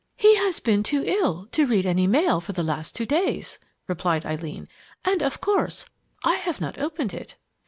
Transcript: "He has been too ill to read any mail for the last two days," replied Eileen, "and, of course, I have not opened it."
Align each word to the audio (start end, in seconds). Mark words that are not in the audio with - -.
"He 0.17 0.35
has 0.37 0.59
been 0.59 0.81
too 0.81 1.03
ill 1.05 1.47
to 1.51 1.67
read 1.67 1.85
any 1.85 2.07
mail 2.07 2.41
for 2.41 2.53
the 2.53 2.63
last 2.63 2.95
two 2.95 3.05
days," 3.05 3.59
replied 3.87 4.25
Eileen, 4.25 4.67
"and, 5.05 5.21
of 5.21 5.39
course, 5.39 5.85
I 6.23 6.37
have 6.37 6.59
not 6.59 6.79
opened 6.79 7.13
it." 7.13 7.35